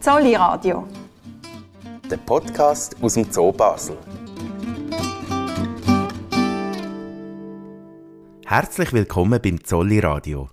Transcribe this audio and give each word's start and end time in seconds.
Zolli 0.00 0.34
Radio. 0.34 0.88
Der 2.10 2.16
Podcast 2.16 2.96
aus 3.02 3.12
dem 3.12 3.30
Zoo 3.30 3.52
Basel. 3.52 3.98
Herzlich 8.46 8.94
willkommen 8.94 9.38
beim 9.42 9.62
Zolli 9.62 9.98
Radio. 9.98 10.48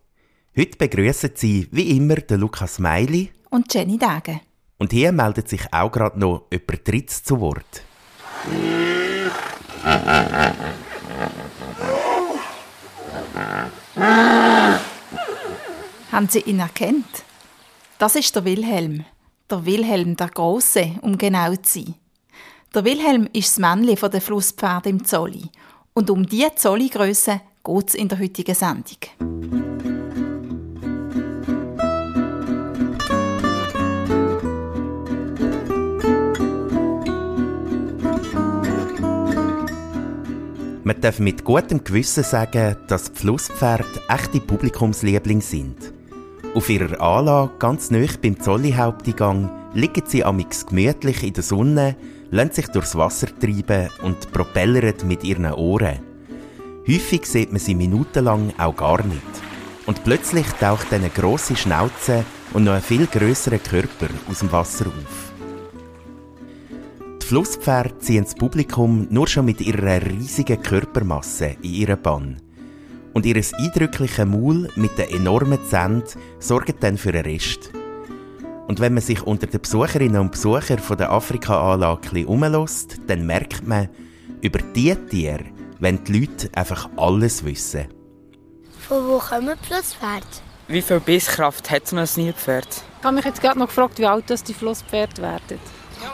Heute 0.58 0.78
begrüßen 0.78 1.32
Sie 1.36 1.70
wie 1.72 1.96
immer 1.96 2.16
den 2.16 2.42
Lukas 2.42 2.78
Meili 2.80 3.32
und 3.50 3.74
Jenny 3.74 3.98
Dage. 3.98 4.42
Und 4.80 4.92
hier 4.92 5.14
meldet 5.14 5.48
sich 5.48 5.62
auch 5.72 5.94
gerade 5.94 6.20
noch 6.20 6.48
jemand 6.52 6.86
Dritz 6.86 7.24
zu 7.24 7.40
Wort. 7.40 7.84
Haben 16.12 16.28
Sie 16.28 16.42
ihn 16.42 16.60
erkannt? 16.60 17.24
Das 17.98 18.18
ist 18.18 18.36
der 18.36 18.44
Wilhelm. 18.44 19.06
Der 19.50 19.66
Wilhelm 19.66 20.18
der 20.18 20.28
Große, 20.28 20.96
um 21.02 21.18
genau 21.18 21.56
zu 21.56 21.80
sein. 21.80 21.96
Der 22.76 22.84
Wilhelm 22.84 23.30
ist 23.32 23.48
das 23.48 23.60
Männchen 23.60 24.12
der 24.12 24.20
Flusspferde 24.20 24.90
im 24.90 25.06
Zolli. 25.06 25.50
Und 25.94 26.10
um 26.10 26.26
diese 26.26 26.54
Zolli-Grösse 26.54 27.40
geht 27.64 27.88
es 27.88 27.96
in 27.96 28.10
der 28.10 28.20
heutigen 28.20 28.54
Sendung. 28.54 28.98
Man 40.84 41.00
darf 41.00 41.20
mit 41.20 41.46
gutem 41.46 41.86
Gewissen 41.86 42.24
sagen, 42.24 42.76
dass 42.90 43.08
Flusspferde 43.14 44.02
echte 44.10 44.42
Publikumslieblinge 44.42 45.42
sind. 45.42 45.87
Auf 46.58 46.72
ihrer 46.72 47.00
Anlage, 47.00 47.52
ganz 47.60 47.92
nöch 47.92 48.20
beim 48.20 48.40
Zollihaupteingang, 48.42 49.52
liegen 49.76 50.02
sie 50.08 50.24
amix 50.24 50.66
gemütlich 50.66 51.22
in 51.22 51.34
der 51.34 51.44
Sonne, 51.44 51.96
lassen 52.32 52.52
sich 52.52 52.68
durchs 52.70 52.96
Wasser 52.96 53.28
treiben 53.28 53.92
und 54.02 54.32
propellern 54.32 54.96
mit 55.06 55.24
ihren 55.24 55.54
Ohren. 55.54 56.00
Häufig 56.88 57.28
sieht 57.28 57.52
man 57.52 57.60
sie 57.60 57.76
minutenlang 57.76 58.54
auch 58.58 58.76
gar 58.76 59.06
nicht. 59.06 59.22
Und 59.86 60.04
plötzlich 60.04 60.48
taucht 60.60 60.92
eine 60.92 61.12
grosse 61.12 61.56
Schnauze 61.56 62.26
und 62.54 62.64
noch 62.64 62.74
ein 62.74 62.82
viel 62.82 63.06
größerer 63.06 63.60
Körper 63.60 64.08
aus 64.28 64.40
dem 64.40 64.52
Wasser 64.52 64.88
auf. 64.88 65.34
Flusspferde 67.24 68.00
ziehen 68.00 68.24
das 68.24 68.34
Publikum 68.34 69.06
nur 69.12 69.28
schon 69.28 69.46
mit 69.46 69.62
ihrer 69.62 70.02
riesigen 70.02 70.60
Körpermasse 70.64 71.56
in 71.62 71.72
ihren 71.72 72.02
Bann. 72.02 72.47
Und 73.18 73.26
ihr 73.26 73.36
eindrückliches 73.36 74.28
Maul 74.28 74.70
mit 74.76 74.96
den 75.00 75.10
enormen 75.10 75.58
Zähnen 75.66 76.04
sorgt 76.38 76.84
dann 76.84 77.00
für 77.00 77.12
den 77.12 77.26
Rest. 77.26 77.72
Und 78.68 78.80
wenn 78.80 78.94
man 78.94 79.02
sich 79.02 79.24
unter 79.24 79.48
den 79.48 79.60
Besucherinnen 79.60 80.22
und 80.22 80.34
Besuchern 80.34 80.78
von 80.78 81.00
der 81.00 81.12
Afrika-Anlage 81.12 82.28
umlässt, 82.28 82.98
dann 83.08 83.26
merkt 83.26 83.66
man, 83.66 83.90
über 84.42 84.60
diese 84.60 85.04
Tiere 85.08 85.46
wenn 85.80 86.04
die 86.04 86.20
Leute 86.20 86.48
einfach 86.54 86.90
alles 86.96 87.44
wissen. 87.44 87.88
Von 88.88 89.08
wo 89.08 89.18
kommen 89.18 89.58
die 89.64 89.66
Flusspferde? 89.66 90.28
Wie 90.68 90.84
viel 90.84 91.00
Bisskraft 91.00 91.72
hat 91.72 91.88
so 91.88 91.96
ein 91.96 92.08
Nilpferd? 92.18 92.68
Ich 93.00 93.04
habe 93.04 93.16
mich 93.16 93.26
jetzt 93.26 93.42
gerade 93.42 93.58
noch 93.58 93.68
gefragt, 93.70 93.98
wie 93.98 94.06
alt 94.06 94.26
das 94.30 94.44
die 94.44 94.54
Flusspferde 94.54 95.24
werden. 95.24 95.60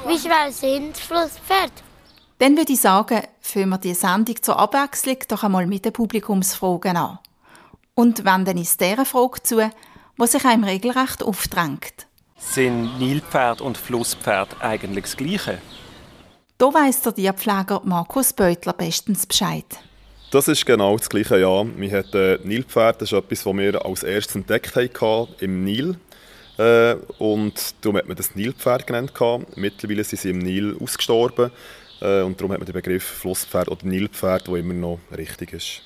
Wie 0.08 0.18
schwer 0.18 0.50
sind 0.52 0.96
Flusspferde? 0.96 1.74
Dann 2.40 2.56
würde 2.56 2.72
ich 2.72 2.80
sagen, 2.80 3.24
führen 3.54 3.70
wir 3.70 3.78
die 3.78 3.94
Sendung 3.94 4.42
zur 4.42 4.58
Abwechslung 4.58 5.18
doch 5.28 5.44
einmal 5.44 5.68
mit 5.68 5.86
den 5.86 5.94
Publikumsfragen 5.94 6.98
an. 6.98 7.20
Und 7.94 8.26
wenden 8.26 8.58
uns 8.58 8.78
dieser 8.78 9.06
Frage 9.06 9.44
zu, 9.44 9.70
die 10.20 10.28
sich 10.28 10.44
einem 10.44 10.64
regelrecht 10.64 11.22
aufdrängt. 11.22 12.08
Sind 12.36 12.98
Nilpferd 12.98 13.62
und 13.62 13.78
Flusspferd 13.78 14.60
eigentlich 14.60 15.06
das 15.06 15.18
Gleiche? 15.18 15.60
Da 16.58 16.74
weiss 16.74 17.02
der 17.02 17.14
Tierpfleger 17.14 17.82
Markus 17.84 18.34
Beutler 18.34 18.74
bestens 18.74 19.28
Bescheid. 19.28 19.66
Das 20.32 20.48
ist 20.48 20.66
genau 20.66 20.98
das 20.98 21.08
Gleiche, 21.08 21.38
ja. 21.38 21.64
Wir 21.78 21.92
hatten 22.00 22.18
äh, 22.18 22.40
Nilpferd, 22.44 23.02
das 23.02 23.12
ist 23.12 23.18
etwas, 23.18 23.46
was 23.46 23.56
wir 23.56 23.86
als 23.86 24.02
erstes 24.02 24.36
entdeckt 24.36 24.76
haben 24.76 25.28
im 25.40 25.64
Nil. 25.64 25.96
Äh, 26.58 26.96
und 27.20 27.76
darum 27.82 27.98
hat 27.98 28.08
man 28.08 28.18
das 28.18 28.34
Nilpferd 28.36 28.88
genannt. 28.88 29.14
Mittlerweile 29.56 30.04
sind 30.04 30.22
sie 30.22 30.32
im 30.32 30.40
Nil 30.40 30.76
ausgestorben. 30.82 31.52
Äh, 32.04 32.22
und 32.22 32.40
darum 32.40 32.52
hat 32.52 32.60
man 32.60 32.66
den 32.66 32.74
Begriff 32.74 33.04
Flusspferd 33.04 33.70
oder 33.70 33.86
Nilpferd, 33.86 34.48
der 34.48 34.56
immer 34.56 34.74
noch 34.74 35.00
richtig 35.16 35.54
ist. 35.54 35.82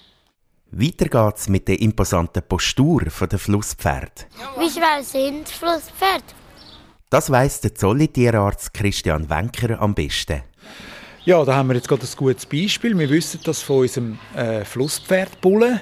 Weiter 0.71 1.07
geht's 1.07 1.47
mit 1.47 1.67
der 1.67 1.79
imposanten 1.79 2.43
Postur 2.43 3.03
der 3.03 3.39
Flusspferd. 3.39 4.27
Wie 4.57 4.69
schwer 4.69 5.01
sind 5.01 5.47
Flusspferde? 5.47 6.23
Das 7.09 7.29
weiss 7.31 7.61
der 7.61 7.73
Zollitierarzt 7.73 8.73
Christian 8.73 9.29
Wenker 9.29 9.79
am 9.79 9.93
besten. 9.95 10.41
Ja, 11.23 11.43
da 11.45 11.55
haben 11.55 11.69
wir 11.69 11.75
jetzt 11.75 11.87
gerade 11.87 12.03
ein 12.03 12.17
gutes 12.17 12.45
Beispiel. 12.45 12.97
Wir 12.97 13.09
wissen 13.09 13.39
das 13.43 13.61
von 13.61 13.79
unserem 13.79 14.19
äh, 14.35 14.65
Flusspferdbullen. 14.65 15.79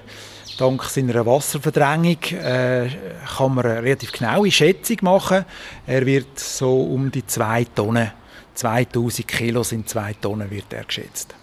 Dank 0.58 0.84
seiner 0.84 1.26
Wasserverdrängung 1.26 2.22
äh, 2.32 2.90
kann 3.38 3.56
man 3.56 3.66
eine 3.66 3.84
relativ 3.84 4.12
genaue 4.12 4.52
Schätzung 4.52 4.98
machen. 5.02 5.46
Er 5.86 6.06
wird 6.06 6.40
so 6.40 6.82
um 6.82 7.12
die 7.12 7.26
2 7.26 7.66
Tonnen, 7.76 8.12
2000 8.56 9.28
Kilo 9.28 9.64
sind 9.64 9.90
2 9.90 10.14
Tonnen, 10.14 10.50
wird 10.50 10.74
er 10.74 10.84
geschätzt. 10.84 11.36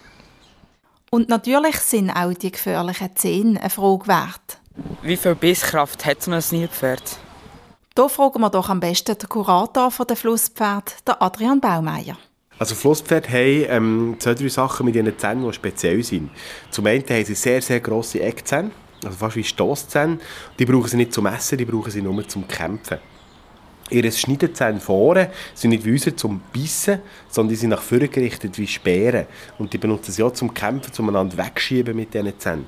Und 1.09 1.29
natürlich 1.29 1.77
sind 1.77 2.09
auch 2.09 2.33
die 2.33 2.51
gefährlichen 2.51 3.15
Zähne 3.15 3.59
eine 3.59 3.69
Frage 3.69 4.07
wert. 4.07 4.59
Wie 5.03 5.17
viel 5.17 5.35
Bisskraft 5.35 6.05
hat 6.05 6.23
so 6.23 6.31
ein 6.31 6.43
Nilpferd? 6.51 7.17
Hier 7.95 8.09
fragen 8.09 8.41
wir 8.41 8.49
doch 8.49 8.69
am 8.69 8.79
besten 8.79 9.15
den 9.15 9.29
Kurator 9.29 9.91
der 10.07 10.15
Flusspferd, 10.15 10.95
Adrian 11.05 11.59
Baumeier. 11.59 12.17
Also 12.57 12.73
Flusspferde 12.73 13.29
haben 13.29 13.65
ähm, 13.69 14.15
zwei, 14.19 14.33
drei 14.33 14.47
Sachen 14.47 14.85
mit 14.85 14.95
ihren 14.95 15.17
Zähnen, 15.17 15.45
die 15.45 15.53
speziell 15.53 16.03
sind. 16.03 16.31
Zum 16.71 16.87
einen 16.87 17.03
haben 17.07 17.25
sie 17.25 17.35
sehr, 17.35 17.61
sehr 17.61 17.79
grosse 17.79 18.21
Eckzähne 18.21 18.71
also 19.05 19.17
fast 19.17 19.35
wie 19.35 19.43
Stosszähne. 19.43 20.19
Die 20.59 20.65
brauchen 20.65 20.87
sie 20.87 20.97
nicht 20.97 21.13
zum 21.13 21.25
Essen, 21.25 21.57
die 21.57 21.65
brauchen 21.65 21.91
sie 21.91 22.01
nur 22.01 22.27
zum 22.27 22.47
Kämpfen. 22.47 22.99
Ihre 23.89 24.11
Schneidezähne 24.11 24.79
vorne 24.79 25.29
sind 25.53 25.71
nicht 25.71 25.85
wie 25.85 25.91
unsere 25.91 26.15
zum 26.15 26.41
Bissen, 26.51 26.99
sondern 27.29 27.49
die 27.49 27.55
sind 27.55 27.69
nach 27.69 27.81
vorne 27.81 28.07
gerichtet 28.07 28.57
wie 28.57 28.67
Speere. 28.67 29.27
Und 29.57 29.73
die 29.73 29.77
benutzen 29.77 30.11
sie 30.11 30.23
auch 30.23 30.33
zum 30.33 30.53
Kämpfen, 30.53 30.91
um 30.97 31.09
einander 31.09 31.37
wegschieben 31.37 31.95
mit 31.95 32.13
diesen 32.13 32.39
Zähnen. 32.39 32.65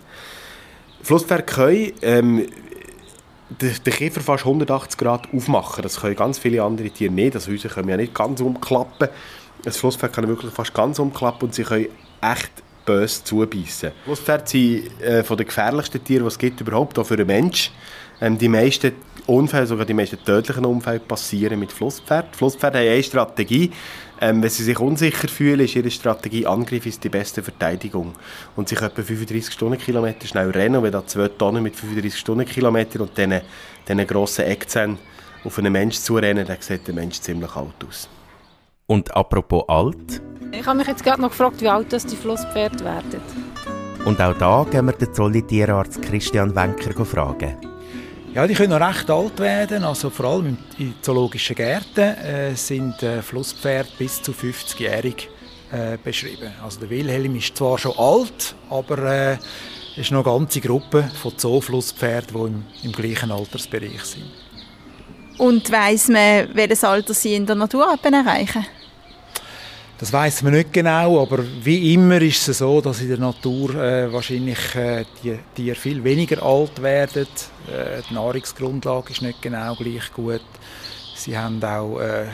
Flusspferde 1.02 1.44
können 1.44 1.92
ähm, 2.02 2.48
den, 3.50 3.94
Kiefer 3.94 4.22
fast 4.22 4.46
180 4.46 4.98
Grad 4.98 5.28
aufmachen. 5.34 5.84
Das 5.84 6.02
können 6.02 6.16
ganz 6.16 6.40
viele 6.40 6.64
andere 6.64 6.90
Tiere 6.90 7.14
nicht. 7.14 7.36
Also 7.36 7.52
unsere 7.52 7.74
können 7.74 7.90
ja 7.90 7.98
nicht 7.98 8.14
ganz 8.14 8.42
umklappen. 8.42 9.10
Das 9.64 9.78
Flusspferd 9.78 10.14
kann 10.14 10.28
wirklich 10.28 10.52
fast 10.52 10.74
ganz 10.74 11.00
umklappen 11.00 11.48
und 11.48 11.56
sie 11.56 11.64
können 11.64 11.88
echt 12.22 12.52
böse 12.86 13.24
zubeissen. 13.24 13.92
Flusspferde 14.04 14.48
sind 14.48 15.02
äh, 15.02 15.24
von 15.24 15.38
den 15.38 15.48
gefährlichsten 15.48 16.04
Tieren, 16.04 16.24
die 16.24 16.28
es 16.28 16.38
gibt 16.38 16.62
überhaupt, 16.62 16.98
auch 17.00 17.06
für 17.06 17.16
einen 17.16 17.28
Menschen. 17.28 17.74
Ähm, 18.22 18.38
die 18.38 18.50
meisten 18.50 18.94
Unfälle, 19.28 19.66
sogar 19.66 19.86
die 19.86 19.94
meisten 19.94 20.24
tödlichen 20.24 20.66
Unfälle 20.66 21.00
passieren 21.00 21.60
mit 21.60 21.72
Flusspferden. 21.72 22.34
Flusspferde 22.34 22.80
haben 22.80 22.88
eine 22.88 23.04
Strategie. 23.04 23.72
Ähm, 24.22 24.42
wenn 24.42 24.50
sie 24.50 24.64
sich 24.64 24.80
unsicher 24.80 25.28
fühlen, 25.28 25.62
ist 25.62 25.76
ihre 25.76 25.92
Strategie, 25.92 26.46
Angriff 26.46 26.86
ist 26.86 27.04
die 27.04 27.10
beste 27.10 27.44
Verteidigung. 27.44 28.14
Und 28.56 28.70
sie 28.70 28.76
können 28.76 28.92
etwa 28.92 29.02
35 29.02 29.54
Stundenkilometer 29.54 30.28
schnell 30.28 30.52
rennen. 30.52 30.78
Und 30.78 30.84
wenn 30.84 30.92
da 30.92 31.06
zwei 31.06 31.28
Tonnen 31.28 31.64
mit 31.64 31.76
35 31.76 32.20
Stundenkilometern 32.20 33.02
und 33.02 33.18
diesen, 33.18 33.42
diesen 33.88 34.08
grossen 34.08 34.46
Eckzähnen 34.46 34.98
auf 35.44 35.58
einen 35.58 35.74
Menschen 35.74 36.02
zurennen, 36.02 36.46
dann 36.46 36.58
sieht 36.60 36.88
der 36.88 36.94
Mensch 36.94 37.20
ziemlich 37.20 37.56
alt 37.56 37.84
aus. 37.88 38.08
Und 38.88 39.16
apropos 39.16 39.68
alt? 39.68 40.22
Ich 40.52 40.66
habe 40.66 40.78
mich 40.78 40.88
jetzt 40.88 41.04
gerade 41.04 41.22
noch 41.22 41.30
gefragt, 41.30 41.62
wie 41.62 41.68
alt 41.68 41.92
das 41.92 42.06
die 42.06 42.16
Flusspferde 42.16 42.86
werden. 42.86 43.22
Und 44.06 44.22
auch 44.22 44.38
da 44.38 44.66
gehen 44.70 44.86
wir 44.86 44.94
den 44.94 45.14
Zollitierarzt 45.14 46.02
Christian 46.04 46.56
Wenker 46.56 47.04
fragen. 47.04 47.75
Ja, 48.36 48.46
die 48.46 48.54
können 48.54 48.74
recht 48.74 49.10
alt 49.10 49.40
werden. 49.40 49.86
Also 49.86 50.10
vor 50.10 50.26
allem 50.26 50.58
in 50.78 50.94
zoologischen 51.02 51.56
Gärten 51.56 52.02
äh, 52.02 52.54
sind 52.54 53.02
äh, 53.02 53.22
Flusspferde 53.22 53.88
bis 53.98 54.22
zu 54.22 54.34
50-jährig 54.34 55.30
äh, 55.72 55.98
beschrieben. 56.04 56.52
Also 56.62 56.82
der 56.82 56.90
Wilhelm 56.90 57.38
ist 57.38 57.56
zwar 57.56 57.78
schon 57.78 57.98
alt, 57.98 58.54
aber 58.70 59.38
es 59.38 59.40
ist 59.96 60.12
noch 60.12 60.28
eine 60.28 60.38
ganze 60.38 60.60
Gruppe 60.60 61.10
von 61.22 61.38
Zooflusspferden, 61.38 62.36
die 62.36 62.48
im, 62.48 62.64
im 62.84 62.92
gleichen 62.92 63.32
Altersbereich 63.32 64.04
sind. 64.04 64.30
Und 65.38 65.72
weiss 65.72 66.10
man, 66.10 66.50
welches 66.54 66.84
Alter 66.84 67.14
sie 67.14 67.36
in 67.36 67.46
der 67.46 67.56
Natur 67.56 67.98
erreichen? 68.04 68.66
Das 69.98 70.12
weiß 70.12 70.44
man 70.44 70.54
nicht 70.54 70.74
genau, 70.74 71.22
aber 71.22 71.40
wie 71.64 71.94
immer 71.94 72.22
ist 72.22 72.50
es 72.50 72.58
so, 72.58 72.82
dass 72.82 73.00
in 73.00 73.08
der 73.08 73.18
Natur 73.18 73.76
äh, 73.76 74.12
wahrscheinlich 74.12 74.76
äh, 74.76 75.06
die 75.24 75.40
Tiere 75.56 75.76
viel 75.76 76.04
weniger 76.04 76.44
alt 76.44 76.82
werden. 76.82 77.28
Äh, 77.72 78.02
die 78.10 78.14
Nahrungsgrundlage 78.14 79.14
ist 79.14 79.22
nicht 79.22 79.42
genau 79.42 79.74
gleich 79.76 80.12
gut. 80.14 80.42
Sie 81.16 81.38
haben 81.38 81.64
auch 81.64 82.00
äh, 82.00 82.26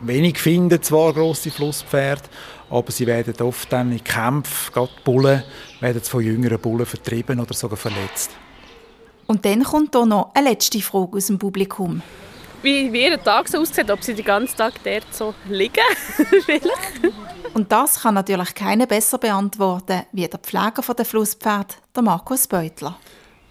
wenig 0.00 0.38
finden 0.38 0.82
zwar 0.82 1.14
große 1.14 1.50
Flusspferde, 1.50 2.28
aber 2.68 2.92
sie 2.92 3.06
werden 3.06 3.34
oft 3.40 3.72
dann 3.72 3.90
in 3.90 4.04
Kämpfen, 4.04 4.72
gerade 4.74 4.92
Bullen, 5.02 5.42
werden 5.80 6.02
von 6.02 6.22
jüngeren 6.22 6.58
Bullen 6.58 6.84
vertrieben 6.84 7.40
oder 7.40 7.54
sogar 7.54 7.78
verletzt. 7.78 8.32
Und 9.26 9.46
dann 9.46 9.62
kommt 9.62 9.94
hier 9.94 10.04
noch 10.04 10.32
eine 10.34 10.50
letzte 10.50 10.80
Frage 10.82 11.16
aus 11.16 11.26
dem 11.26 11.38
Publikum. 11.38 12.02
Wie, 12.62 12.92
wie 12.92 13.04
ihr 13.04 13.22
Tag 13.22 13.48
so 13.48 13.58
aussieht, 13.58 13.90
ob 13.90 14.02
sie 14.02 14.14
den 14.14 14.24
ganzen 14.24 14.56
Tag 14.56 14.74
dort 14.84 15.12
so 15.12 15.34
liegen. 15.48 15.74
Und 17.54 17.72
das 17.72 18.02
kann 18.02 18.14
natürlich 18.14 18.54
keiner 18.54 18.86
besser 18.86 19.18
beantworten 19.18 20.02
wie 20.12 20.28
der 20.28 20.38
Pfleger 20.38 20.94
der 20.96 21.04
Flusspferd, 21.04 21.78
der 21.94 22.02
Markus 22.02 22.46
Beutler. 22.46 22.98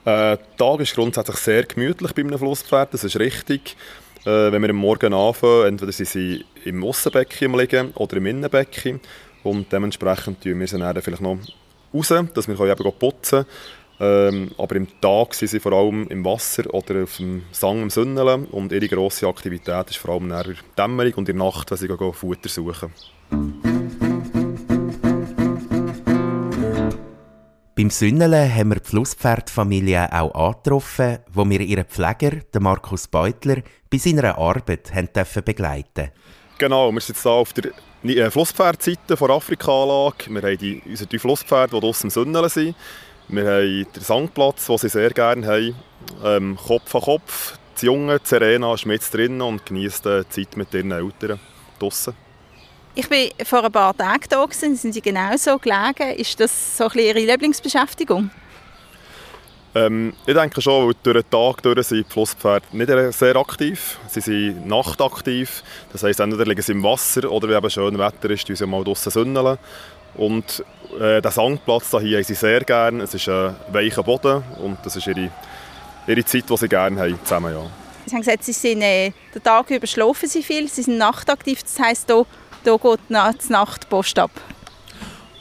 Äh, 0.05 0.37
der 0.37 0.39
Tag 0.57 0.79
ist 0.79 0.95
grundsätzlich 0.95 1.37
sehr 1.37 1.63
gemütlich 1.63 2.13
bei 2.13 2.21
einem 2.21 2.37
Flusspferd, 2.37 2.93
das 2.93 3.03
ist 3.03 3.19
richtig. 3.19 3.75
Äh, 4.21 4.51
wenn 4.51 4.61
wir 4.61 4.69
am 4.69 4.77
Morgen 4.77 5.13
anfangen, 5.13 5.67
entweder 5.67 5.91
sind 5.91 6.09
sie 6.09 6.45
im 6.65 6.83
Aussenbecken 6.83 7.53
liegen 7.57 7.91
oder 7.95 8.17
im 8.17 8.25
Innenbecken. 8.25 8.99
Und 9.43 9.71
dementsprechend 9.71 10.41
tun 10.41 10.59
wir 10.59 10.67
sie 10.67 10.77
dann 10.77 11.01
vielleicht 11.01 11.21
noch 11.21 11.37
raus, 11.93 12.13
dass 12.33 12.47
wir 12.47 12.59
eben 12.59 12.91
putzen 12.99 13.43
können. 13.43 13.45
Ähm, 13.99 14.51
aber 14.57 14.75
im 14.75 14.87
Tag 15.01 15.33
sind 15.33 15.47
sie 15.47 15.59
vor 15.59 15.73
allem 15.73 16.07
im 16.09 16.23
Wasser 16.23 16.71
oder 16.71 17.03
auf 17.03 17.17
dem 17.17 17.43
Sang 17.51 17.81
im 17.81 17.89
Sünneln 17.89 18.45
und 18.45 18.71
ihre 18.71 18.87
grosse 18.87 19.27
Aktivität 19.27 19.89
ist 19.89 19.97
vor 19.97 20.13
allem 20.13 20.23
in 20.25 20.29
der 20.29 20.55
Dämmerung 20.77 21.13
und 21.15 21.29
in 21.29 21.37
der 21.37 21.45
Nacht, 21.45 21.71
wenn 21.71 21.77
sie 21.77 21.87
Futter 21.87 22.49
suchen. 22.49 22.91
Beim 27.75 27.89
Sünneln 27.91 28.55
haben 28.55 28.69
wir 28.69 28.79
die 28.79 28.89
Flusspferdfamilie 28.89 30.11
auch 30.11 30.33
angetroffen, 30.33 31.19
wo 31.31 31.47
wir 31.47 31.61
ihren 31.61 31.85
Pfleger, 31.85 32.37
den 32.53 32.63
Markus 32.63 33.07
Beutler, 33.07 33.57
bei 33.89 33.97
seiner 33.97 34.37
Arbeit 34.37 34.93
haben 34.93 35.09
dürfen 35.13 35.43
begleiten 35.43 36.11
Genau, 36.57 36.91
wir 36.91 37.01
sind 37.01 37.21
hier 37.21 37.31
auf 37.31 37.53
der 37.53 37.71
äh, 38.03 38.31
Flusspferdseite 38.31 39.15
der 39.15 39.29
Afrika-Anlage. 39.29 40.29
Wir 40.29 40.41
haben 40.41 40.57
die, 40.57 40.81
unsere 40.85 41.07
drei 41.07 41.19
Pferdseite, 41.19 41.75
die 41.75 41.79
draussen 41.79 42.07
im 42.07 42.09
Sünneln 42.09 42.49
sind. 42.49 42.75
Wir 43.29 43.45
haben 43.45 43.87
den 43.93 44.03
Sandplatz, 44.03 44.67
den 44.67 44.77
sie 44.77 44.89
sehr 44.89 45.09
gerne 45.09 45.47
haben. 45.47 45.75
Ähm, 46.23 46.57
Kopf 46.65 46.95
an 46.95 47.01
Kopf. 47.01 47.57
Die 47.81 47.85
Junge, 47.85 48.19
die 48.19 48.27
Serena, 48.27 48.73
ist 48.73 48.85
mit 48.85 49.13
drinnen 49.13 49.41
und 49.41 49.65
genießt 49.65 50.05
die 50.05 50.29
Zeit 50.29 50.57
mit 50.57 50.73
ihren 50.73 50.91
Eltern 50.91 51.39
draussen. 51.77 52.13
Ich 52.95 53.11
war 53.11 53.45
vor 53.45 53.63
ein 53.63 53.71
paar 53.71 53.95
Tagen 53.95 54.25
da, 54.29 54.43
gewesen, 54.43 54.75
sind 54.75 54.93
Sie 54.93 55.01
genau 55.01 55.35
so 55.37 55.59
gelegen. 55.59 56.15
Ist 56.17 56.39
das 56.39 56.77
so 56.77 56.87
ein 56.87 56.97
Ihre 56.97 57.19
Lieblingsbeschäftigung? 57.19 58.31
Ähm, 59.75 60.13
ich 60.25 60.33
denke 60.33 60.61
schon, 60.61 60.87
weil 60.87 60.95
durch 61.03 61.21
den 61.21 61.29
Tag 61.29 61.61
durch 61.61 61.85
sind 61.85 62.07
die 62.07 62.11
Flusspferde 62.11 62.65
nicht 62.71 63.13
sehr 63.13 63.35
aktiv. 63.35 63.99
Sie 64.07 64.21
sind 64.21 64.65
nachtaktiv. 64.65 65.61
Das 65.91 66.01
heisst, 66.01 66.19
entweder 66.19 66.45
liegen 66.45 66.61
sie 66.61 66.71
im 66.71 66.81
Wasser 66.81 67.31
oder 67.31 67.47
wenn 67.47 67.57
eben 67.57 67.69
schön 67.69 67.99
Wetter 67.99 68.31
ist, 68.31 68.47
sie 68.47 68.65
mal 68.65 68.83
draußen 68.83 69.11
sünneln. 69.11 69.59
Und 70.15 70.63
äh, 70.99 71.21
den 71.21 71.31
Sandplatz 71.31 71.89
hier 71.99 72.17
haben 72.17 72.23
sie 72.23 72.35
sehr 72.35 72.61
gerne. 72.61 73.03
Es 73.03 73.13
ist 73.13 73.27
ein 73.29 73.55
weicher 73.71 74.03
Boden 74.03 74.43
und 74.61 74.77
das 74.83 74.95
ist 74.95 75.07
ihre, 75.07 75.29
ihre 76.07 76.25
Zeit, 76.25 76.49
die 76.49 76.57
sie 76.57 76.67
gerne 76.67 76.99
haben 76.99 77.19
zusammen. 77.23 77.53
Ja. 77.53 77.69
Sie 78.05 78.15
haben 78.15 78.21
gesagt, 78.21 78.43
sie 78.43 78.53
sind 78.53 78.81
äh, 78.81 79.11
den 79.33 79.43
Tag 79.43 79.69
über 79.69 79.85
schlafen 79.85 80.29
sie 80.29 80.43
viel, 80.43 80.69
sie 80.69 80.83
sind 80.83 80.97
nachtaktiv. 80.97 81.63
Das 81.63 81.79
heisst, 81.79 82.07
hier 82.07 82.25
hier 82.63 82.77
geht 82.77 82.99
die 83.09 83.51
Nacht 83.51 83.89
Post 83.89 84.19
ab. 84.19 84.31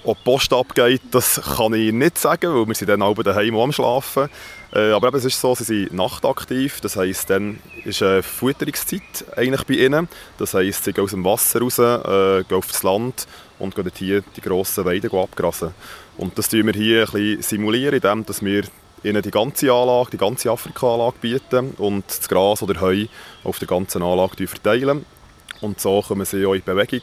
Ob 0.05 0.19
die 0.19 0.25
Post 0.25 0.53
abgeht, 0.53 1.03
das 1.11 1.41
kann 1.57 1.75
ich 1.75 1.93
nicht 1.93 2.19
sagen, 2.19 2.55
weil 2.55 2.67
wir 2.69 2.75
sind 2.77 2.89
dann 2.89 3.03
alle 3.03 3.25
daheim 3.25 3.57
am 3.57 3.73
Schlafen. 3.73 4.29
Äh, 4.73 4.93
aber 4.93 5.09
eben, 5.09 5.17
es 5.17 5.25
ist 5.25 5.41
so, 5.41 5.55
sie 5.55 5.65
sind 5.65 5.95
nachtaktiv, 5.95 6.81
das 6.81 6.97
heisst, 6.97 7.31
dann 7.31 7.59
ist 7.85 8.03
eine 8.03 8.23
Futterungszeit 8.23 9.25
eigentlich 9.37 9.65
bei 9.65 9.75
ihnen. 9.75 10.09
Das 10.39 10.55
heisst, 10.55 10.85
sie 10.85 10.93
gehen 10.93 11.03
aus 11.03 11.11
dem 11.11 11.25
Wasser 11.25 11.61
raus, 11.61 11.79
äh, 11.79 12.45
gehen 12.45 12.59
auf 12.59 12.69
das 12.69 12.83
Land 12.85 13.27
und 13.59 13.75
gehen 13.75 13.91
hier 13.95 14.23
die 14.37 14.41
grossen 14.41 14.85
Weiden 14.85 15.11
abgrasen. 15.13 15.75
Und 16.17 16.39
das 16.39 16.49
tun 16.49 16.67
wir 16.67 16.73
hier 16.73 17.07
ein 17.07 17.13
bisschen 17.13 17.43
simulieren, 17.43 17.95
indem 17.95 18.25
wir 18.41 18.65
ihnen 19.03 19.23
die 19.23 19.31
ganze 19.31 19.73
Anlage, 19.73 20.11
die 20.13 20.19
ganze 20.19 20.51
Afrika-Anlage 20.51 21.17
bieten 21.21 21.71
und 21.79 22.05
das 22.09 22.29
Gras 22.29 22.63
oder 22.63 22.81
Heu 22.81 23.07
auf 23.45 23.59
der 23.59 23.69
ganzen 23.69 24.03
Anlage 24.03 24.47
verteilen. 24.47 25.05
Und 25.61 25.81
so 25.81 26.03
kommen 26.03 26.25
sie 26.25 26.45
auch 26.45 26.55
in 26.55 26.63
Bewegung 26.63 27.03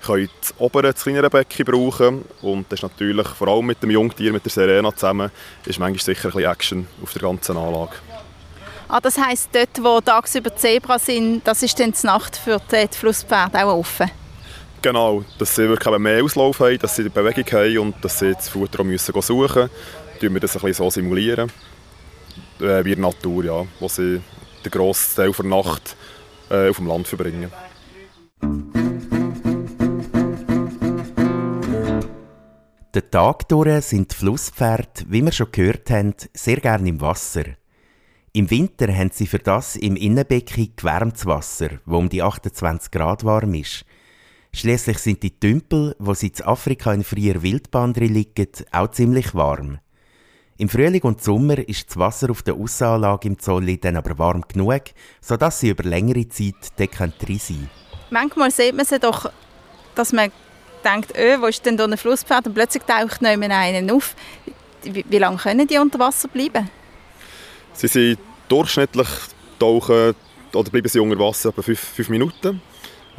können 0.00 0.28
das 0.40 0.54
obere, 0.58 0.92
das 0.92 1.02
kleinere 1.02 1.30
Becken 1.30 1.64
brauchen. 1.64 2.24
Und 2.42 2.70
das 2.70 2.78
ist 2.78 2.82
natürlich, 2.82 3.28
vor 3.28 3.48
allem 3.48 3.66
mit 3.66 3.82
dem 3.82 3.90
Jungtier, 3.90 4.32
mit 4.32 4.44
der 4.44 4.50
Serena 4.50 4.94
zusammen, 4.94 5.30
ist 5.66 5.78
manchmal 5.78 6.02
sicher 6.02 6.28
ein 6.28 6.32
bisschen 6.32 6.50
Action 6.50 6.86
auf 7.02 7.12
der 7.12 7.22
ganzen 7.22 7.56
Anlage. 7.56 7.92
Ah, 8.88 9.00
das 9.00 9.18
heisst, 9.18 9.50
dort, 9.52 9.82
wo 9.82 10.00
tagsüber 10.00 10.54
Zebra 10.56 10.98
sind, 10.98 11.46
das 11.46 11.62
ist 11.62 11.78
dann 11.78 11.92
die 11.92 12.06
Nacht 12.06 12.36
für 12.36 12.60
die 12.72 12.88
Flusspferde 12.96 13.64
auch 13.64 13.78
offen? 13.78 14.10
Genau, 14.82 15.22
dass 15.38 15.54
sie 15.54 15.68
wirklich 15.68 15.98
mehr 15.98 16.24
Auslauf 16.24 16.60
haben, 16.60 16.78
dass 16.78 16.96
sie 16.96 17.02
die 17.02 17.10
Bewegung 17.10 17.44
haben 17.52 17.78
und 17.78 18.02
dass 18.02 18.18
sie 18.18 18.32
das 18.32 18.48
Futter 18.48 18.82
müssen 18.82 19.20
suchen 19.20 19.36
müssen. 19.36 19.70
Tun 20.20 20.32
wir 20.32 20.40
das 20.40 20.56
ein 20.56 20.62
bisschen 20.62 20.84
so 20.84 20.90
simulieren, 20.90 21.52
äh, 22.60 22.82
wie 22.84 22.92
in 22.92 23.02
der 23.02 23.10
Natur, 23.10 23.44
ja, 23.44 23.66
wo 23.78 23.88
sie 23.88 24.22
den 24.64 24.70
grossen 24.70 25.16
Teil 25.16 25.32
der 25.32 25.44
Nacht 25.44 25.96
äh, 26.50 26.70
auf 26.70 26.76
dem 26.76 26.86
Land 26.86 27.08
verbringen. 27.08 27.50
Den 32.94 33.10
Tag 33.10 33.48
durch 33.48 33.84
sind 33.84 34.12
die 34.12 34.16
Flusspferde, 34.16 35.04
wie 35.08 35.22
wir 35.22 35.32
schon 35.32 35.52
gehört 35.52 35.90
haben, 35.90 36.14
sehr 36.32 36.56
gerne 36.56 36.88
im 36.88 37.00
Wasser. 37.02 37.44
Im 38.32 38.50
Winter 38.50 38.92
haben 38.94 39.10
sie 39.12 39.26
für 39.26 39.38
das 39.38 39.76
im 39.76 39.96
Innenbecken 39.96 40.72
gewärmtes 40.74 41.26
Wasser, 41.26 41.68
wo 41.84 41.98
um 41.98 42.08
die 42.08 42.22
28 42.22 42.90
Grad 42.90 43.24
warm 43.24 43.54
ist. 43.54 43.84
Schließlich 44.52 44.98
sind 44.98 45.22
die 45.22 45.38
Tümpel, 45.38 45.94
wo 45.98 46.12
sie 46.14 46.32
in 46.36 46.44
Afrika 46.44 46.92
in 46.92 47.04
freier 47.04 47.42
Wildbahn 47.42 47.94
liegen, 47.94 48.48
auch 48.72 48.90
ziemlich 48.90 49.34
warm. 49.34 49.78
Im 50.58 50.68
Frühling 50.68 51.02
und 51.02 51.22
Sommer 51.22 51.56
ist 51.66 51.88
das 51.88 51.96
Wasser 51.96 52.30
auf 52.30 52.42
der 52.42 52.54
Aussanlage 52.54 53.28
im 53.28 53.38
Zolli 53.38 53.78
dann 53.78 53.96
aber 53.96 54.18
warm 54.18 54.44
genug, 54.46 54.82
sodass 55.22 55.60
sie 55.60 55.70
über 55.70 55.84
längere 55.84 56.28
Zeit 56.28 56.54
drin 56.76 57.38
sein 57.38 57.70
Manchmal 58.10 58.50
sieht 58.50 58.74
man 58.74 58.84
sie 58.84 58.98
doch, 58.98 59.32
dass 59.94 60.12
man 60.12 60.30
denkt, 60.84 61.16
öh, 61.16 61.40
wo 61.40 61.46
ist 61.46 61.64
denn 61.64 61.76
da 61.76 61.84
ein 61.84 61.96
Flusspferd? 61.96 62.48
Und 62.48 62.54
plötzlich 62.54 62.82
taucht 62.82 63.22
jemand 63.22 63.52
einen 63.52 63.90
auf. 63.90 64.14
Wie, 64.82 65.04
wie, 65.08 65.18
lange 65.18 65.38
können 65.38 65.66
die 65.66 65.78
unter 65.78 65.98
Wasser 65.98 66.28
bleiben? 66.28 66.68
Sie 67.72 67.88
sind 67.88 68.18
durchschnittlich 68.48 69.08
tauchen 69.58 70.14
oder 70.52 70.70
bleiben 70.70 70.88
sie 70.88 70.98
unter 70.98 71.18
Wasser 71.18 71.50
etwa 71.50 71.62
fünf, 71.62 71.80
fünf 71.80 72.08
Minuten. 72.08 72.60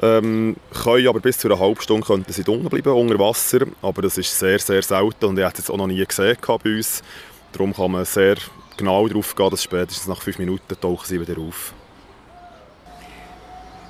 Ähm, 0.01 0.55
können 0.83 1.07
aber 1.07 1.19
bis 1.19 1.37
zu 1.37 1.47
einer 1.47 1.59
halben 1.59 1.81
Stunde 1.81 2.05
könnten 2.05 2.31
sie 2.31 2.43
unten 2.43 2.69
bleiben, 2.69 2.93
unter 2.93 3.19
Wasser. 3.19 3.65
Aber 3.81 4.01
das 4.01 4.17
ist 4.17 4.37
sehr, 4.37 4.59
sehr 4.59 4.81
selten 4.81 5.25
und 5.25 5.37
ich 5.37 5.43
habe 5.43 5.53
es 5.53 5.59
jetzt 5.59 5.69
auch 5.69 5.77
noch 5.77 5.87
nie 5.87 6.03
gesehen 6.03 6.37
bei 6.41 6.69
uns. 6.69 7.01
Darum 7.51 7.73
kann 7.73 7.91
man 7.91 8.05
sehr 8.05 8.37
genau 8.77 9.07
darauf 9.07 9.35
gehen, 9.35 9.49
dass 9.49 9.63
spätestens 9.63 10.07
nach 10.07 10.21
fünf 10.21 10.39
Minuten 10.39 10.79
tauchen 10.79 11.05
sie 11.05 11.19
wieder 11.19 11.39
auf. 11.39 11.73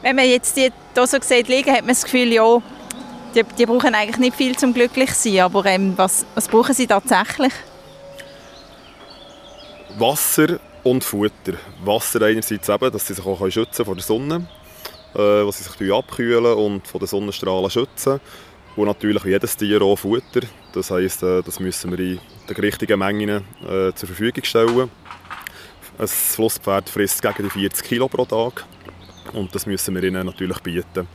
Wenn 0.01 0.15
man 0.15 0.25
jetzt 0.25 0.57
die 0.57 0.71
hier 0.95 1.07
so 1.07 1.17
sieht 1.21 1.47
liegen, 1.47 1.71
hat 1.71 1.81
man 1.81 1.89
das 1.89 2.03
Gefühl, 2.03 2.33
ja, 2.33 2.61
die, 3.35 3.43
die 3.43 3.65
brauchen 3.65 3.93
eigentlich 3.93 4.17
nicht 4.17 4.35
viel 4.35 4.57
zum 4.57 4.73
glücklich 4.73 5.13
sein, 5.13 5.39
aber 5.39 5.65
ähm, 5.65 5.93
was, 5.95 6.25
was 6.33 6.47
brauchen 6.47 6.73
sie 6.73 6.87
tatsächlich? 6.87 7.53
Wasser 9.97 10.59
und 10.83 11.03
Futter. 11.03 11.53
Wasser 11.83 12.21
einerseits 12.23 12.67
eben, 12.67 12.91
dass 12.91 13.07
sie 13.07 13.13
sich 13.13 13.25
auch 13.25 13.49
schützen 13.49 13.85
vor 13.85 13.95
der 13.95 14.03
Sonne, 14.03 14.47
äh, 15.13 15.45
dass 15.45 15.57
sie 15.57 15.63
sich 15.63 15.93
abkühlen 15.93 16.53
und 16.53 16.87
von 16.87 16.99
den 16.99 17.07
Sonnenstrahlen 17.07 17.69
schützen. 17.69 18.19
Und 18.75 18.85
natürlich 18.85 19.25
wie 19.25 19.31
jedes 19.31 19.57
Tier 19.57 19.81
auch 19.81 19.97
Futter. 19.97 20.41
Das 20.73 20.91
heisst, 20.91 21.23
äh, 21.23 21.41
das 21.41 21.59
müssen 21.59 21.91
wir 21.91 21.99
in 21.99 22.19
den 22.47 22.55
richtigen 22.55 22.99
Mengen 22.99 23.29
äh, 23.29 23.93
zur 23.93 24.07
Verfügung 24.07 24.43
stellen. 24.43 24.89
Ein 25.97 26.07
Flusspferd 26.07 26.89
frisst 26.89 27.21
gegen 27.21 27.43
die 27.43 27.49
40 27.49 27.85
Kilo 27.85 28.07
pro 28.07 28.25
Tag 28.25 28.65
und 29.33 29.53
das 29.53 29.65
müssen 29.65 29.93
wir 29.93 30.03
ihnen 30.03 30.25
natürlich 30.25 30.59
bieten. 30.59 31.07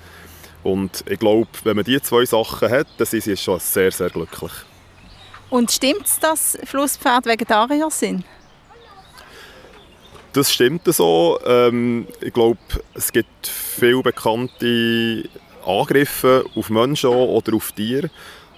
Und 0.62 1.04
ich 1.08 1.18
glaube, 1.18 1.48
wenn 1.64 1.76
man 1.76 1.84
diese 1.84 2.02
zwei 2.02 2.24
Sachen 2.24 2.70
hat, 2.70 2.86
dann 2.98 3.06
sind 3.06 3.22
sie 3.22 3.36
schon 3.36 3.58
sehr, 3.58 3.90
sehr 3.90 4.10
glücklich. 4.10 4.52
Und 5.48 5.70
stimmt 5.70 6.06
es, 6.06 6.18
dass 6.18 6.58
Flusspferde 6.64 7.30
Vegetarier 7.30 7.90
sind? 7.90 8.24
Das 10.36 10.52
stimmt 10.52 10.82
so. 10.84 11.38
Ähm, 11.46 12.06
ich 12.20 12.30
glaube, 12.30 12.58
es 12.92 13.10
gibt 13.10 13.46
viele 13.46 14.02
bekannte 14.02 15.26
Angriffe 15.64 16.44
auf 16.54 16.68
Menschen 16.68 17.08
oder 17.08 17.54
auf 17.54 17.72
Tiere. 17.72 18.10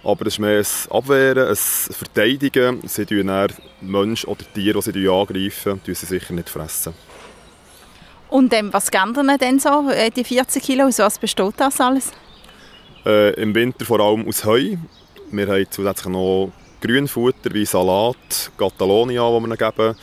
Aber 0.03 0.27
es 0.27 0.35
ist 0.35 0.39
mehr 0.41 0.59
ein 0.59 0.97
Abwehren, 0.97 1.47
ein 1.47 1.55
Verteidigen. 1.55 2.81
Sie 2.85 3.07
tun 3.07 3.31
Menschen 3.81 4.29
oder 4.29 4.45
Tiere, 4.53 4.81
die 4.81 4.91
sie 4.91 5.09
angreifen, 5.09 5.81
sie 5.87 5.95
sicher 5.95 6.35
nicht 6.35 6.49
fressen. 6.49 6.95
Und 8.29 8.53
ähm, 8.55 8.73
was 8.73 8.91
geben 8.91 9.39
denn 9.39 9.61
so, 9.61 9.89
äh, 9.89 10.11
die 10.11 10.25
40 10.25 10.61
Kilo? 10.61 10.87
Aus 10.87 10.99
was 10.99 11.17
besteht 11.21 11.55
das 11.59 11.81
alles? 11.81 12.11
Äh, 13.07 13.41
Im 13.41 13.55
Winter 13.55 13.85
vor 13.85 14.01
allem 14.01 14.27
aus 14.27 14.45
Heu. 14.45 14.79
Wir 15.31 15.47
haben 15.47 15.67
zusätzlich 15.71 16.13
noch 16.13 16.51
Grünfutter 16.81 17.55
wie 17.55 17.65
Salat, 17.65 18.51
Catalonia, 18.59 19.23
die 19.23 19.33
wir 19.33 19.47
ihnen 19.47 19.57
geben. 19.57 19.97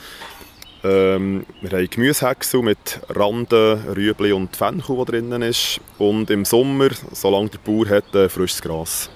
Ähm, 0.84 1.46
wir 1.60 1.70
haben 1.70 1.90
Gemüsehäcksel 1.90 2.62
mit 2.62 3.00
Randen, 3.08 3.80
Rüebli 3.88 4.32
und 4.32 4.54
Fenchel, 4.54 4.96
die 4.98 5.04
drin 5.04 5.42
ist. 5.42 5.80
Und 5.98 6.30
im 6.30 6.44
Sommer, 6.44 6.88
solange 7.12 7.50
der 7.50 7.58
Bauer 7.58 7.88
hat, 7.88 8.14
äh, 8.14 8.28
frisches 8.28 8.62
Gras. 8.62 9.10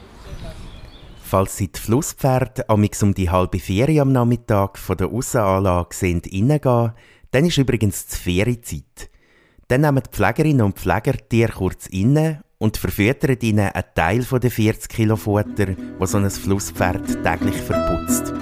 Falls 1.22 1.56
Sie 1.56 1.68
die 1.68 1.78
Flusspferde 1.78 2.64
um 2.68 3.14
die 3.14 3.30
halbe 3.30 3.60
vier 3.60 4.02
am 4.02 4.10
Nachmittag 4.10 4.78
von 4.78 4.96
der 4.96 5.08
Aussenanlage 5.08 5.94
reingehen, 6.02 6.92
dann 7.30 7.44
ist 7.44 7.58
übrigens 7.58 8.06
die 8.06 8.16
Ferienzeit. 8.16 9.10
Dann 9.68 9.82
nehmen 9.82 10.02
die 10.04 10.10
Pflegerinnen 10.10 10.62
und 10.62 10.76
Pfleger 10.76 11.12
die 11.12 11.28
Tiere 11.28 11.52
kurz 11.52 11.86
inne 11.86 12.42
und 12.58 12.76
verfüttern 12.76 13.38
ihnen 13.40 13.68
einen 13.68 13.84
Teil 13.94 14.24
der 14.24 14.50
40 14.50 14.88
Kilo 14.88 15.14
Futter, 15.14 15.76
wo 15.98 16.06
so 16.06 16.18
ein 16.18 16.28
Flusspferd 16.28 17.22
täglich 17.22 17.56
verputzt. 17.56 18.34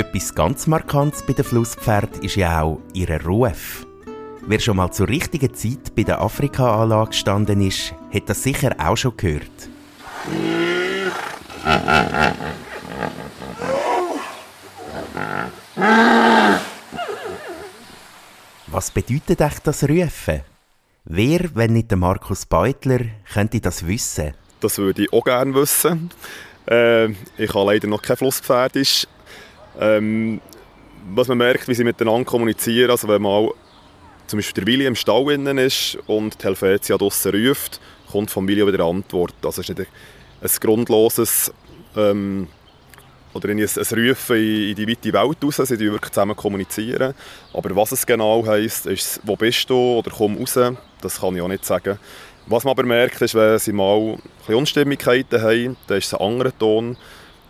Etwas 0.00 0.34
ganz 0.34 0.66
Markantes 0.66 1.22
bei 1.26 1.34
den 1.34 1.44
Flusspferd 1.44 2.24
ist 2.24 2.36
ja 2.36 2.62
auch 2.62 2.80
ihr 2.94 3.22
Ruf. 3.22 3.86
Wer 4.46 4.58
schon 4.58 4.78
mal 4.78 4.90
zur 4.90 5.08
richtigen 5.08 5.52
Zeit 5.52 5.94
bei 5.94 6.04
der 6.04 6.22
Afrika-Anlage 6.22 7.10
gestanden 7.10 7.60
ist, 7.60 7.92
hat 8.10 8.26
das 8.26 8.42
sicher 8.42 8.74
auch 8.78 8.96
schon 8.96 9.14
gehört. 9.18 9.68
Was 18.68 18.90
bedeutet 18.90 19.42
echt 19.42 19.66
das 19.66 19.86
Rufen? 19.86 20.40
Wer, 21.04 21.54
wenn 21.54 21.74
nicht 21.74 21.90
der 21.90 21.98
Markus 21.98 22.46
Beutler, 22.46 23.00
könnte 23.30 23.60
das 23.60 23.86
wissen? 23.86 24.32
Das 24.60 24.78
würde 24.78 25.02
ich 25.02 25.12
auch 25.12 25.24
gerne 25.24 25.54
wissen. 25.54 26.10
Äh, 26.66 27.10
ich 27.36 27.52
habe 27.52 27.66
leider 27.66 27.86
noch 27.86 28.00
kein 28.00 28.16
Flusspferd. 28.16 28.76
Ähm, 29.78 30.40
was 31.14 31.28
man 31.28 31.38
merkt, 31.38 31.68
wie 31.68 31.74
sie 31.74 31.84
miteinander 31.84 32.24
kommunizieren, 32.24 32.90
also 32.90 33.08
wenn 33.08 33.22
mal 33.22 33.50
zum 34.26 34.38
Beispiel 34.38 34.64
der 34.64 34.72
Willi 34.72 34.86
im 34.86 34.94
Stall 34.94 35.32
innen 35.32 35.58
ist 35.58 35.98
und 36.06 36.40
die 36.40 36.46
Helvetia 36.46 36.96
draussen 36.96 37.32
ruft, 37.34 37.80
kommt 38.10 38.30
vom 38.30 38.46
Willi 38.46 38.66
wieder 38.66 38.84
Antwort. 38.84 39.34
Also 39.42 39.60
es 39.60 39.68
ist 39.68 39.78
nicht 39.78 39.90
ein, 40.40 40.50
grundloses 40.60 41.52
ähm, 41.96 42.46
oder 43.34 43.48
ein, 43.48 43.58
ein 43.58 43.66
Rufen 43.66 44.36
in, 44.36 44.68
in 44.70 44.74
die 44.76 44.88
weite 44.88 45.12
Welt 45.12 45.38
raus, 45.42 45.56
sie 45.56 45.78
wirklich 45.80 46.12
zusammen 46.12 46.36
kommunizieren. 46.36 47.14
Aber 47.52 47.74
was 47.74 47.92
es 47.92 48.06
genau 48.06 48.46
heisst, 48.46 48.86
ist, 48.86 49.20
wo 49.24 49.36
bist 49.36 49.68
du 49.68 49.76
oder 49.76 50.10
komm 50.16 50.36
raus, 50.36 50.58
das 51.00 51.20
kann 51.20 51.34
ich 51.34 51.42
auch 51.42 51.48
nicht 51.48 51.64
sagen. 51.64 51.98
Was 52.46 52.64
man 52.64 52.72
aber 52.72 52.84
merkt, 52.84 53.20
ist, 53.20 53.34
wenn 53.34 53.58
sie 53.58 53.72
mal 53.72 54.18
Unstimmigkeiten 54.48 55.42
haben, 55.42 55.76
dann 55.86 55.98
ist 55.98 56.06
es 56.06 56.14
ein 56.14 56.20
anderer 56.20 56.56
Ton, 56.56 56.96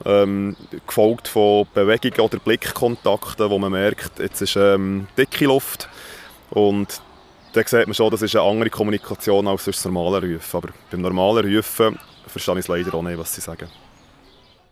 ähm, 0.04 0.56
gefolgt 0.86 1.28
von 1.28 1.66
Bewegungen 1.74 2.20
oder 2.20 2.38
Blickkontakten, 2.38 3.50
wo 3.50 3.58
man 3.58 3.72
merkt, 3.72 4.18
jetzt 4.18 4.40
ist 4.40 4.56
ähm, 4.56 5.06
dicke 5.16 5.46
Luft 5.46 5.88
und 6.50 7.00
dann 7.52 7.64
sieht 7.66 7.86
man 7.86 7.94
schon, 7.94 8.10
das 8.10 8.22
ist 8.22 8.36
eine 8.36 8.44
andere 8.44 8.70
Kommunikation 8.70 9.48
als 9.48 9.64
das 9.64 9.84
normale 9.84 10.20
Rufen. 10.22 10.56
Aber 10.56 10.68
beim 10.90 11.00
normalen 11.00 11.54
Rufen 11.54 11.98
verstehe 12.26 12.54
ich 12.54 12.60
es 12.60 12.68
leider 12.68 12.94
auch 12.94 13.02
nicht, 13.02 13.18
was 13.18 13.34
sie 13.34 13.40
sagen. 13.40 13.68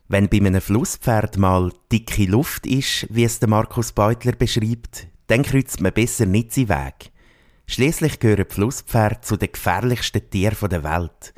Wenn 0.09 0.29
bei 0.29 0.39
einem 0.39 0.61
Flusspferd 0.61 1.37
mal 1.37 1.71
dicke 1.93 2.25
Luft 2.25 2.67
ist, 2.67 3.07
wie 3.11 3.25
es 3.25 3.41
der 3.41 3.49
Markus 3.49 3.93
Beutler 3.93 4.33
beschreibt, 4.33 5.09
dann 5.27 5.43
kreuzt 5.43 5.81
man 5.81 5.93
besser 5.93 6.25
nicht 6.25 6.53
seinen 6.53 6.71
Weg. 6.71 7.11
Schließlich 7.67 8.19
gehören 8.19 8.47
Flusspferde 8.49 9.21
zu 9.21 9.37
den 9.37 9.53
gefährlichsten 9.53 10.31
Tieren 10.31 10.71
der 10.71 10.83
Welt. 10.83 11.35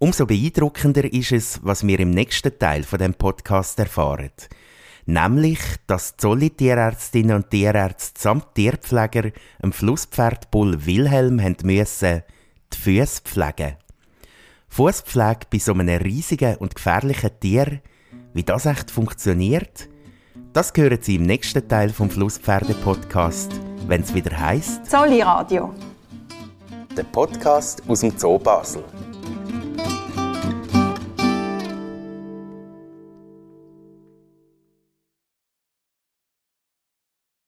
Umso 0.00 0.26
beeindruckender 0.26 1.12
ist 1.12 1.32
es, 1.32 1.60
was 1.64 1.84
wir 1.84 1.98
im 1.98 2.10
nächsten 2.10 2.56
Teil 2.56 2.84
von 2.84 3.00
dem 3.00 3.14
Podcast 3.14 3.80
erfahren. 3.80 4.30
Nämlich, 5.06 5.58
dass 5.88 6.16
Zolli 6.16 6.50
Tierärztinnen 6.50 7.34
und 7.34 7.50
Tierärzte 7.50 8.20
samt 8.20 8.54
Tierpfleger 8.54 9.32
dem 9.60 9.72
Flusspferd 9.72 10.52
Bull 10.52 10.86
Wilhelm 10.86 11.42
haben 11.42 11.56
müssen 11.64 12.22
die 12.72 12.78
Füße 12.78 13.22
pflegen. 13.24 13.76
Fußpflege 14.68 15.46
bei 15.50 15.58
so 15.58 15.72
einem 15.72 16.00
riesigen 16.00 16.56
und 16.56 16.76
gefährlichen 16.76 17.30
Tier, 17.40 17.80
wie 18.34 18.44
das 18.44 18.66
echt 18.66 18.92
funktioniert, 18.92 19.88
das 20.52 20.72
hören 20.76 20.98
Sie 21.00 21.16
im 21.16 21.22
nächsten 21.24 21.66
Teil 21.66 21.88
vom 21.90 22.08
Flusspferde-Podcast, 22.08 23.50
wenn 23.88 24.02
es 24.02 24.14
wieder 24.14 24.38
heißt 24.38 24.86
Zolli 24.86 25.22
Radio. 25.22 25.74
Der 26.96 27.04
Podcast 27.04 27.82
aus 27.88 28.00
dem 28.00 28.16
Zoo 28.16 28.38
Basel. 28.38 28.84